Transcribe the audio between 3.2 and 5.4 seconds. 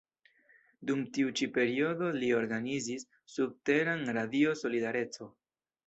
subteran Radio Solidareco.